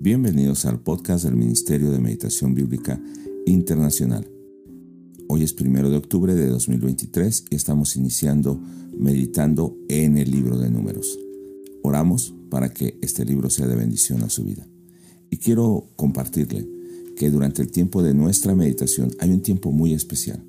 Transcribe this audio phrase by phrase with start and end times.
[0.00, 3.00] Bienvenidos al podcast del Ministerio de Meditación Bíblica
[3.46, 4.30] Internacional.
[5.26, 8.62] Hoy es primero de octubre de 2023 y estamos iniciando
[8.96, 11.18] meditando en el libro de números.
[11.82, 14.68] Oramos para que este libro sea de bendición a su vida.
[15.30, 16.68] Y quiero compartirle
[17.16, 20.44] que durante el tiempo de nuestra meditación hay un tiempo muy especial,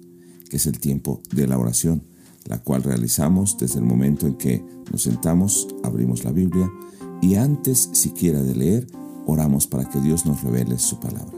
[0.48, 2.04] que es el tiempo de la oración,
[2.46, 6.72] la cual realizamos desde el momento en que nos sentamos, abrimos la Biblia
[7.20, 8.88] y antes siquiera de leer,
[9.26, 11.38] oramos para que Dios nos revele su palabra.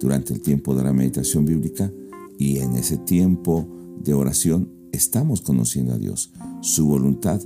[0.00, 1.90] Durante el tiempo de la meditación bíblica
[2.38, 3.66] y en ese tiempo
[4.02, 7.40] de oración estamos conociendo a Dios, su voluntad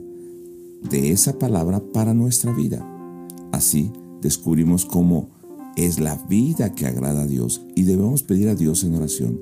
[0.88, 2.87] de esa palabra para nuestra vida.
[3.52, 5.30] Así descubrimos cómo
[5.77, 9.41] es la vida que agrada a Dios y debemos pedir a Dios en oración.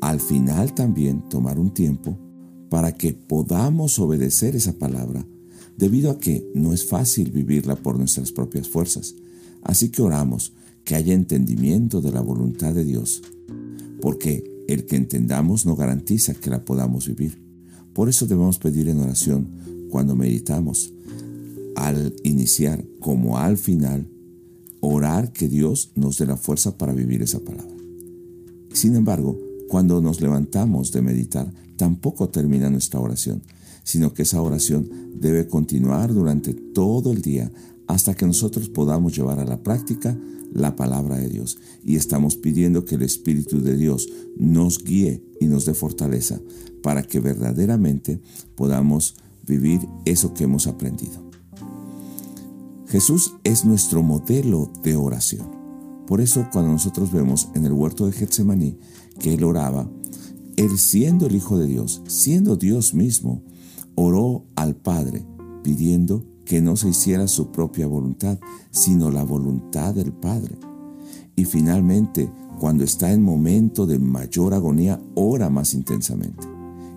[0.00, 2.18] Al final también tomar un tiempo
[2.68, 5.26] para que podamos obedecer esa palabra,
[5.76, 9.14] debido a que no es fácil vivirla por nuestras propias fuerzas.
[9.66, 10.52] Así que oramos
[10.84, 13.22] que haya entendimiento de la voluntad de Dios,
[14.00, 17.42] porque el que entendamos no garantiza que la podamos vivir.
[17.92, 19.48] Por eso debemos pedir en oración
[19.90, 20.92] cuando meditamos,
[21.74, 24.08] al iniciar como al final,
[24.80, 27.74] orar que Dios nos dé la fuerza para vivir esa palabra.
[28.72, 29.36] Sin embargo,
[29.68, 33.42] cuando nos levantamos de meditar, tampoco termina nuestra oración,
[33.82, 37.50] sino que esa oración debe continuar durante todo el día
[37.86, 40.18] hasta que nosotros podamos llevar a la práctica
[40.52, 41.58] la palabra de Dios.
[41.84, 46.40] Y estamos pidiendo que el Espíritu de Dios nos guíe y nos dé fortaleza
[46.82, 48.20] para que verdaderamente
[48.54, 51.26] podamos vivir eso que hemos aprendido.
[52.88, 55.48] Jesús es nuestro modelo de oración.
[56.06, 58.78] Por eso cuando nosotros vemos en el huerto de Getsemaní
[59.18, 59.90] que él oraba,
[60.56, 63.42] él siendo el Hijo de Dios, siendo Dios mismo,
[63.96, 65.26] oró al Padre
[65.62, 68.38] pidiendo que no se hiciera su propia voluntad,
[68.70, 70.56] sino la voluntad del Padre.
[71.34, 76.46] Y finalmente, cuando está en momento de mayor agonía, ora más intensamente.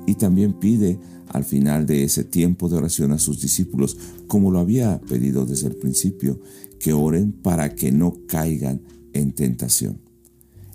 [0.06, 4.60] Y también pide al final de ese tiempo de oración a sus discípulos, como lo
[4.60, 6.40] había pedido desde el principio,
[6.80, 8.82] que oren para que no caigan
[9.14, 10.00] en tentación.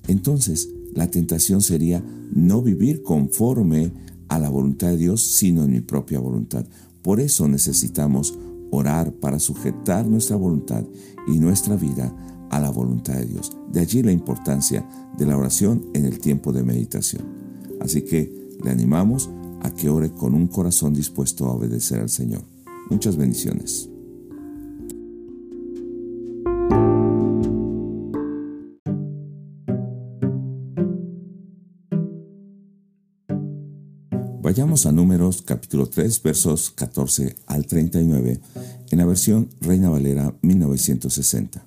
[0.06, 3.92] Entonces, la tentación sería no vivir conforme
[4.28, 6.66] a la voluntad de Dios, sino en mi propia voluntad.
[7.02, 8.34] Por eso necesitamos
[8.76, 10.84] orar para sujetar nuestra voluntad
[11.26, 12.14] y nuestra vida
[12.50, 13.56] a la voluntad de Dios.
[13.72, 14.86] De allí la importancia
[15.16, 17.22] de la oración en el tiempo de meditación.
[17.80, 19.30] Así que le animamos
[19.62, 22.42] a que ore con un corazón dispuesto a obedecer al Señor.
[22.90, 23.88] Muchas bendiciones.
[34.54, 38.40] Vayamos a Números capítulo 3 versos 14 al 39
[38.88, 41.66] en la versión Reina Valera 1960.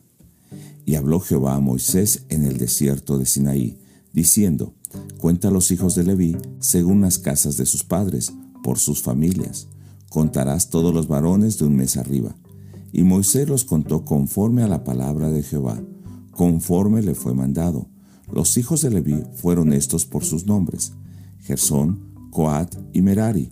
[0.85, 3.77] Y habló Jehová a Moisés en el desierto de Sinaí,
[4.13, 4.73] diciendo,
[5.17, 8.31] Cuenta a los hijos de Leví según las casas de sus padres,
[8.63, 9.67] por sus familias.
[10.07, 12.37] Contarás todos los varones de un mes arriba.
[12.93, 15.77] Y Moisés los contó conforme a la palabra de Jehová,
[16.31, 17.89] conforme le fue mandado.
[18.31, 20.93] Los hijos de Leví fueron estos por sus nombres:
[21.39, 22.06] Gersón,
[22.37, 23.51] Coat y Merari.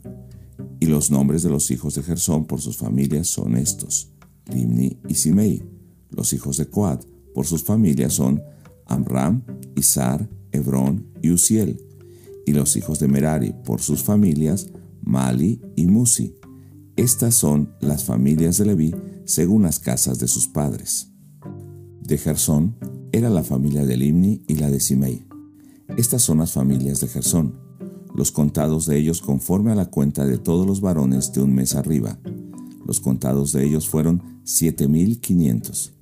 [0.80, 4.12] Y los nombres de los hijos de Gersón por sus familias son estos,
[4.54, 5.64] Limni y Simei.
[6.12, 7.04] Los hijos de Coat
[7.34, 8.44] por sus familias son
[8.86, 9.42] Amram,
[9.76, 11.82] Isar, Hebrón y Uziel.
[12.46, 14.68] Y los hijos de Merari por sus familias,
[15.02, 16.36] Mali y Musi.
[16.96, 18.94] Estas son las familias de Leví
[19.26, 21.10] según las casas de sus padres.
[22.04, 22.76] De Gersón
[23.12, 25.26] era la familia de Limni y la de Simei.
[25.98, 27.65] Estas son las familias de Gersón
[28.16, 31.76] los contados de ellos conforme a la cuenta de todos los varones de un mes
[31.76, 32.18] arriba.
[32.86, 35.94] Los contados de ellos fueron siete mil quinientos.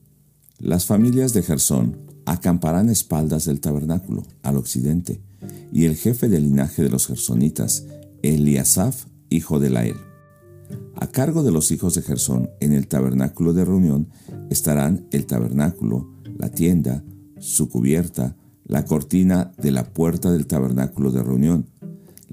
[0.59, 5.21] Las familias de Gersón acamparán espaldas del tabernáculo, al occidente,
[5.71, 7.85] y el jefe del linaje de los gersonitas,
[8.21, 9.97] Eliasaf, hijo de Lael.
[10.95, 14.09] A cargo de los hijos de Gersón en el tabernáculo de reunión
[14.49, 17.03] estarán el tabernáculo, la tienda,
[17.39, 21.69] su cubierta, la cortina de la puerta del tabernáculo de reunión,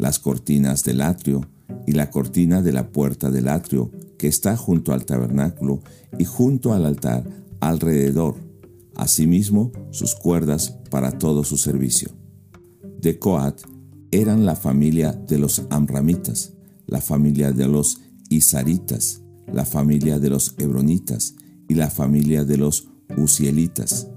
[0.01, 1.47] las cortinas del atrio
[1.87, 5.81] y la cortina de la puerta del atrio que está junto al tabernáculo
[6.19, 7.25] y junto al altar
[7.61, 8.37] alrededor,
[8.97, 12.11] asimismo sus cuerdas para todo su servicio.
[13.01, 13.61] De Coat
[14.11, 16.55] eran la familia de los Amramitas,
[16.87, 18.01] la familia de los
[18.31, 19.21] Isaritas,
[19.53, 21.35] la familia de los Hebronitas
[21.69, 24.09] y la familia de los Uzielitas.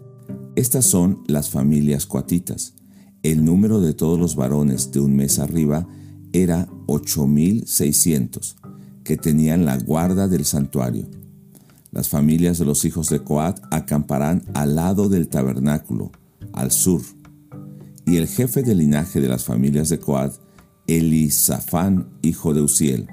[0.55, 2.73] Estas son las familias coatitas,
[3.23, 5.87] el número de todos los varones de un mes arriba
[6.33, 8.55] era 8.600,
[9.03, 11.07] que tenían la guarda del santuario.
[11.91, 16.11] Las familias de los hijos de Coat acamparán al lado del tabernáculo,
[16.51, 17.01] al sur.
[18.05, 20.33] Y el jefe del linaje de las familias de Coat,
[20.87, 23.07] Elisafán, hijo de Uziel.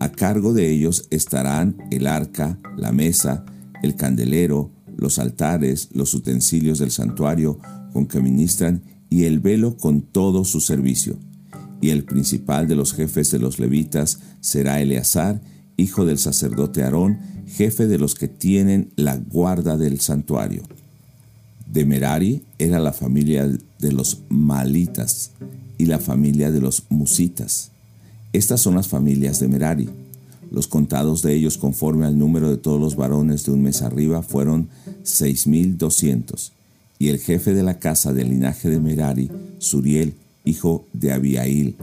[0.00, 3.44] A cargo de ellos estarán el arca, la mesa,
[3.82, 7.58] el candelero, los altares, los utensilios del santuario
[7.92, 11.16] con que ministran y el velo con todo su servicio.
[11.80, 15.40] Y el principal de los jefes de los levitas será Eleazar,
[15.76, 20.62] hijo del sacerdote Aarón, jefe de los que tienen la guarda del santuario.
[21.70, 25.32] De Merari era la familia de los Malitas
[25.78, 27.72] y la familia de los Musitas.
[28.32, 29.88] Estas son las familias de Merari.
[30.50, 34.22] Los contados de ellos conforme al número de todos los varones de un mes arriba
[34.22, 34.68] fueron
[35.02, 36.52] seis mil doscientos.
[36.98, 40.14] Y el jefe de la casa del linaje de Merari, Suriel,
[40.44, 41.76] hijo de Abiail,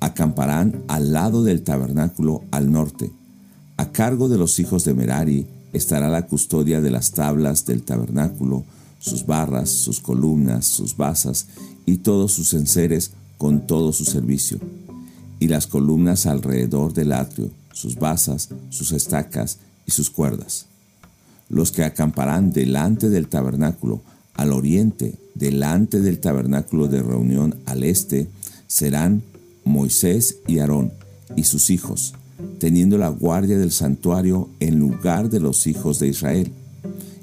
[0.00, 3.12] acamparán al lado del tabernáculo al norte.
[3.76, 8.64] A cargo de los hijos de Merari estará la custodia de las tablas del tabernáculo,
[8.98, 11.46] sus barras, sus columnas, sus basas
[11.86, 14.58] y todos sus enseres con todo su servicio,
[15.38, 20.66] y las columnas alrededor del atrio, sus basas, sus estacas y sus cuerdas.
[21.48, 24.02] Los que acamparán delante del tabernáculo
[24.34, 28.28] al oriente, delante del tabernáculo de reunión al este,
[28.66, 29.22] serán
[29.64, 30.92] Moisés y Aarón
[31.36, 32.14] y sus hijos,
[32.58, 36.52] teniendo la guardia del santuario en lugar de los hijos de Israel.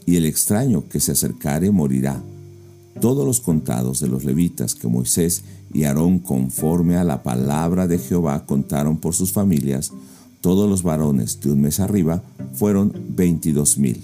[0.05, 2.21] Y el extraño que se acercare morirá.
[3.01, 5.43] Todos los contados de los levitas que Moisés
[5.73, 9.91] y Aarón conforme a la palabra de Jehová contaron por sus familias,
[10.41, 12.23] todos los varones de un mes arriba
[12.53, 14.01] fueron veintidós mil.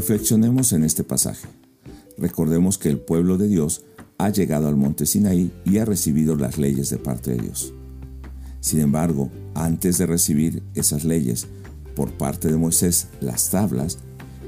[0.00, 1.46] Reflexionemos en este pasaje.
[2.16, 3.82] Recordemos que el pueblo de Dios
[4.16, 7.74] ha llegado al monte Sinaí y ha recibido las leyes de parte de Dios.
[8.60, 11.48] Sin embargo, antes de recibir esas leyes
[11.94, 13.98] por parte de Moisés, las tablas,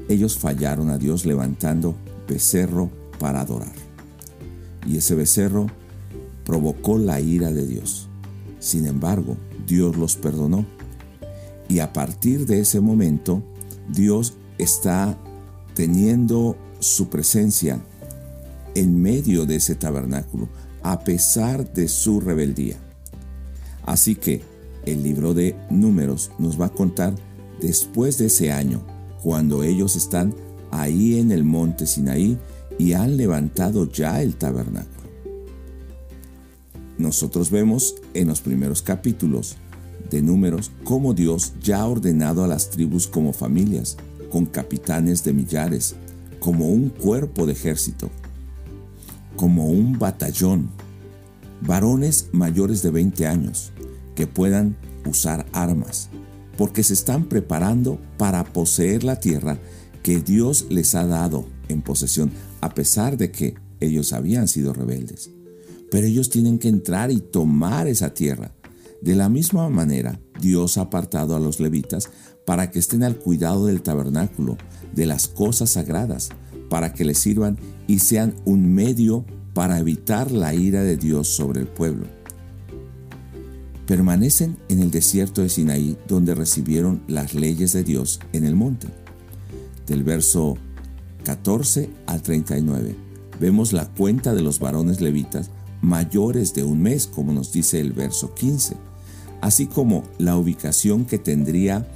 [0.09, 1.95] ellos fallaron a Dios levantando
[2.27, 2.89] becerro
[3.19, 3.75] para adorar.
[4.87, 5.67] Y ese becerro
[6.45, 8.09] provocó la ira de Dios.
[8.57, 10.65] Sin embargo, Dios los perdonó.
[11.69, 13.43] Y a partir de ese momento,
[13.87, 15.15] Dios está
[15.75, 17.79] teniendo su presencia
[18.75, 20.49] en medio de ese tabernáculo,
[20.81, 22.77] a pesar de su rebeldía.
[23.85, 24.41] Así que
[24.85, 27.13] el libro de números nos va a contar
[27.61, 28.81] después de ese año,
[29.21, 30.35] cuando ellos están
[30.71, 32.37] ahí en el monte Sinaí
[32.77, 35.03] y han levantado ya el tabernáculo.
[36.97, 39.55] Nosotros vemos en los primeros capítulos
[40.09, 43.97] de números cómo Dios ya ha ordenado a las tribus como familias,
[44.33, 45.93] con capitanes de millares,
[46.39, 48.09] como un cuerpo de ejército,
[49.35, 50.71] como un batallón,
[51.61, 53.73] varones mayores de 20 años
[54.15, 54.75] que puedan
[55.05, 56.09] usar armas,
[56.57, 59.59] porque se están preparando para poseer la tierra
[60.01, 62.31] que Dios les ha dado en posesión,
[62.61, 65.29] a pesar de que ellos habían sido rebeldes.
[65.91, 68.51] Pero ellos tienen que entrar y tomar esa tierra.
[69.03, 72.09] De la misma manera, Dios ha apartado a los levitas
[72.45, 74.57] para que estén al cuidado del tabernáculo,
[74.95, 76.29] de las cosas sagradas,
[76.69, 81.59] para que les sirvan y sean un medio para evitar la ira de Dios sobre
[81.59, 82.05] el pueblo.
[83.87, 88.87] Permanecen en el desierto de Sinaí donde recibieron las leyes de Dios en el monte
[89.85, 90.55] del verso
[91.25, 92.95] 14 al 39,
[93.37, 95.49] vemos la cuenta de los varones levitas
[95.81, 98.77] mayores de un mes, como nos dice el verso 15,
[99.43, 101.87] así como la ubicación que tendría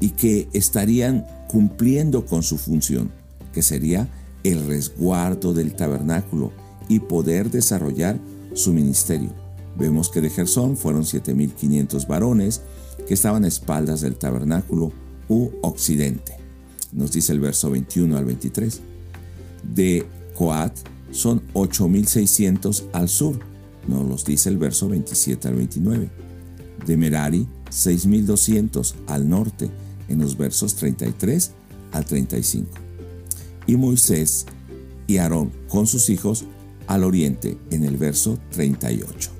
[0.00, 3.10] y que estarían cumpliendo con su función,
[3.52, 4.08] que sería
[4.42, 6.52] el resguardo del tabernáculo
[6.88, 8.18] y poder desarrollar
[8.54, 9.30] su ministerio.
[9.78, 12.62] Vemos que de Gersón fueron 7.500 varones
[13.06, 14.92] que estaban a espaldas del tabernáculo
[15.28, 16.42] u occidente
[16.92, 18.80] nos dice el verso 21 al 23.
[19.74, 20.72] De Coat
[21.10, 23.38] son 8.600 al sur,
[23.88, 26.10] nos los dice el verso 27 al 29.
[26.86, 29.70] De Merari, 6.200 al norte,
[30.08, 31.52] en los versos 33
[31.92, 32.68] al 35.
[33.66, 34.46] Y Moisés
[35.06, 36.44] y Aarón con sus hijos
[36.86, 39.30] al oriente, en el verso 38.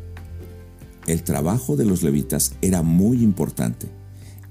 [1.07, 3.89] El trabajo de los levitas era muy importante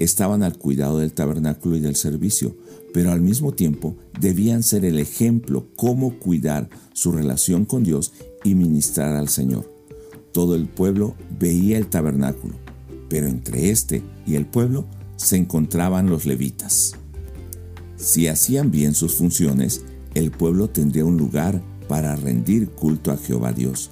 [0.03, 2.55] estaban al cuidado del tabernáculo y del servicio,
[2.93, 8.55] pero al mismo tiempo debían ser el ejemplo cómo cuidar su relación con Dios y
[8.55, 9.71] ministrar al Señor.
[10.33, 12.55] Todo el pueblo veía el tabernáculo,
[13.12, 14.86] pero entre este y el pueblo
[15.18, 16.94] se encontraban los levitas.
[17.98, 19.82] Si hacían bien sus funciones,
[20.15, 23.91] el pueblo tendría un lugar para rendir culto a Jehová Dios.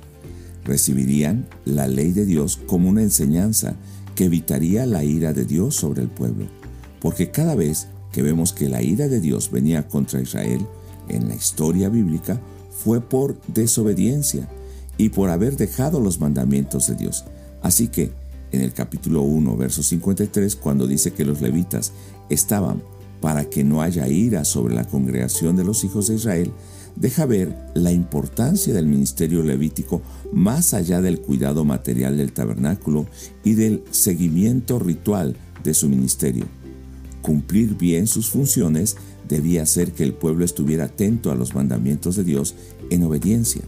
[0.63, 3.75] Recibirían la ley de Dios como una enseñanza
[4.15, 6.45] que evitaría la ira de Dios sobre el pueblo,
[7.01, 10.65] porque cada vez que vemos que la ira de Dios venía contra Israel
[11.09, 12.39] en la historia bíblica
[12.71, 14.47] fue por desobediencia
[14.97, 17.25] y por haber dejado los mandamientos de Dios.
[17.61, 18.13] Así que
[18.51, 21.93] en el capítulo 1, verso 53, cuando dice que los levitas
[22.29, 22.81] estaban
[23.21, 26.51] para que no haya ira sobre la congregación de los hijos de Israel,
[26.95, 30.01] deja ver la importancia del ministerio levítico
[30.31, 33.07] más allá del cuidado material del tabernáculo
[33.43, 36.45] y del seguimiento ritual de su ministerio.
[37.21, 42.23] Cumplir bien sus funciones debía hacer que el pueblo estuviera atento a los mandamientos de
[42.23, 42.55] Dios
[42.89, 43.61] en obediencia.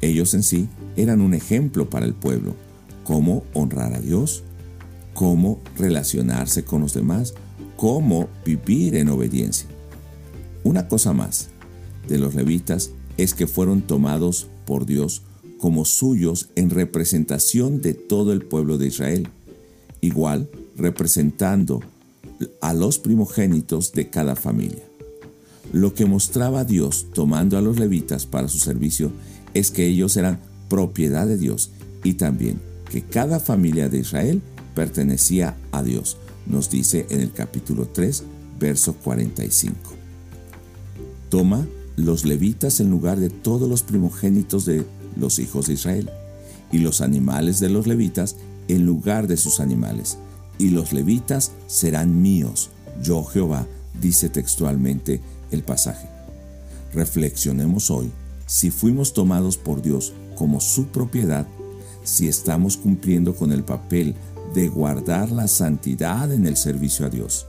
[0.00, 2.54] Ellos en sí eran un ejemplo para el pueblo,
[3.04, 4.42] cómo honrar a Dios,
[5.14, 7.34] cómo relacionarse con los demás,
[7.76, 9.68] cómo vivir en obediencia.
[10.64, 11.48] Una cosa más
[12.08, 15.22] de los levitas es que fueron tomados por Dios
[15.58, 19.28] como suyos en representación de todo el pueblo de Israel,
[20.00, 21.80] igual representando
[22.60, 24.82] a los primogénitos de cada familia.
[25.72, 29.12] Lo que mostraba Dios tomando a los levitas para su servicio
[29.54, 31.70] es que ellos eran propiedad de Dios
[32.02, 32.60] y también
[32.92, 34.42] que cada familia de Israel
[34.74, 38.22] pertenecía a Dios, nos dice en el capítulo 3,
[38.60, 39.74] verso 45.
[41.30, 44.84] Toma los levitas en lugar de todos los primogénitos de
[45.16, 46.10] los hijos de Israel,
[46.70, 48.36] y los animales de los levitas
[48.68, 50.18] en lugar de sus animales,
[50.58, 52.68] y los levitas serán míos,
[53.02, 53.66] yo Jehová,
[54.02, 56.08] dice textualmente el pasaje.
[56.92, 58.12] Reflexionemos hoy
[58.44, 61.46] si fuimos tomados por Dios como su propiedad,
[62.04, 64.14] si estamos cumpliendo con el papel
[64.54, 67.46] de guardar la santidad en el servicio a Dios,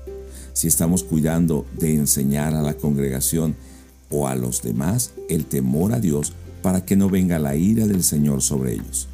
[0.53, 3.55] si estamos cuidando de enseñar a la congregación
[4.09, 8.03] o a los demás el temor a Dios para que no venga la ira del
[8.03, 9.07] Señor sobre ellos.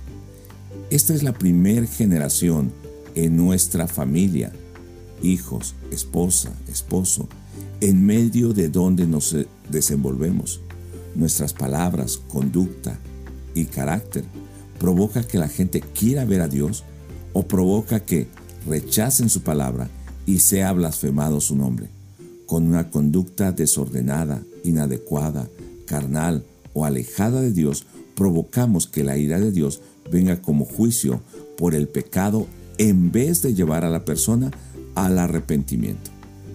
[0.90, 2.72] Esta es la primera generación
[3.16, 4.52] en nuestra familia,
[5.24, 7.28] hijos, esposa, esposo,
[7.82, 9.36] en medio de donde nos
[9.70, 10.62] desenvolvemos.
[11.16, 13.00] Nuestras palabras, conducta
[13.56, 14.26] y carácter
[14.80, 16.84] provoca que la gente quiera ver a Dios
[17.34, 18.28] o provoca que
[18.66, 19.90] rechacen su palabra
[20.26, 21.90] y sea blasfemado su nombre.
[22.46, 25.48] Con una conducta desordenada, inadecuada,
[25.86, 29.82] carnal o alejada de Dios, provocamos que la ira de Dios
[30.12, 31.22] venga como juicio
[31.58, 34.52] por el pecado en vez de llevar a la persona
[34.96, 36.12] al arrepentimiento.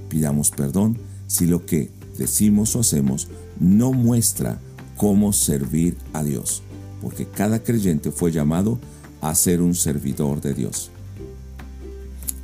[0.09, 3.29] Pidamos perdón si lo que decimos o hacemos
[3.61, 4.61] no muestra
[4.97, 6.63] cómo servir a Dios,
[7.05, 8.79] porque cada creyente fue llamado
[9.21, 10.91] a ser un servidor de Dios.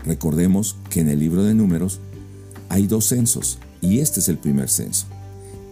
[0.05, 1.99] Recordemos que en el libro de números
[2.69, 5.07] hay dos censos y este es el primer censo.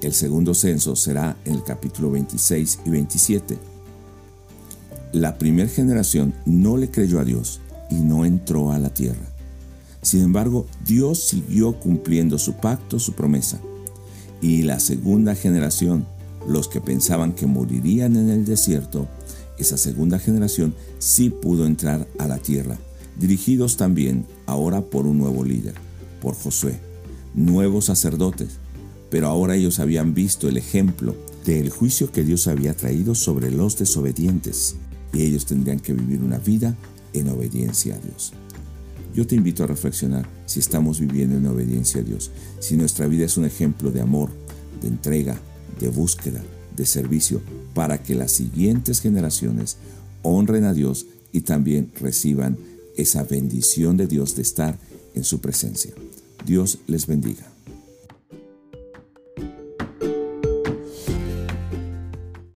[0.00, 3.59] El segundo censo será en el capítulo 26 y 27.
[5.12, 9.35] La primera generación no le creyó a Dios y no entró a la tierra.
[10.00, 13.61] Sin embargo, Dios siguió cumpliendo su pacto, su promesa.
[14.40, 16.07] Y la segunda generación,
[16.47, 19.09] los que pensaban que morirían en el desierto,
[19.59, 22.78] esa segunda generación sí pudo entrar a la tierra,
[23.18, 25.75] dirigidos también ahora por un nuevo líder,
[26.21, 26.78] por Josué,
[27.35, 28.59] nuevos sacerdotes,
[29.11, 33.78] pero ahora ellos habían visto el ejemplo del juicio que Dios había traído sobre los
[33.78, 34.76] desobedientes,
[35.12, 36.76] y ellos tendrían que vivir una vida
[37.14, 38.33] en obediencia a Dios.
[39.14, 42.30] Yo te invito a reflexionar si estamos viviendo en obediencia a Dios,
[42.61, 44.30] si nuestra vida es un ejemplo de amor,
[44.80, 45.40] de entrega,
[45.78, 46.42] de búsqueda,
[46.76, 47.40] de servicio,
[47.75, 49.76] para que las siguientes generaciones
[50.23, 52.58] honren a Dios y también reciban
[52.97, 54.78] esa bendición de Dios de estar
[55.14, 55.92] en su presencia.
[56.44, 57.58] Dios les bendiga.